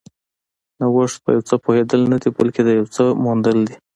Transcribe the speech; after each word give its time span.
نوښت 0.79 1.17
په 1.23 1.29
یو 1.35 1.41
څه 1.49 1.55
پوهېدل 1.63 2.01
نه 2.11 2.17
دي، 2.21 2.29
بلکې 2.37 2.61
د 2.63 2.69
یو 2.79 2.87
څه 2.95 3.03
موندل 3.23 3.57
دي. 3.67 3.75